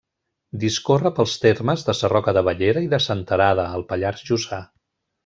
Discorre 0.61 1.11
pels 1.19 1.35
termes 1.43 1.85
de 1.89 1.95
Sarroca 1.99 2.33
de 2.37 2.43
Bellera 2.47 2.83
i 2.87 2.89
de 2.95 3.01
Senterada, 3.09 3.67
al 3.81 3.85
Pallars 3.93 4.25
Jussà. 4.31 4.65